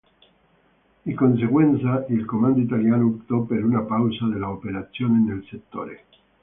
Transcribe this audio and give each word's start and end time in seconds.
Di 1.03 1.13
conseguenza, 1.13 2.07
il 2.09 2.25
comando 2.25 2.59
italiano 2.59 3.05
optò 3.05 3.41
per 3.43 3.63
una 3.63 3.81
pausa 3.81 4.25
delle 4.25 4.45
operazioni 4.45 5.23
nel 5.25 5.45
settore. 5.47 6.05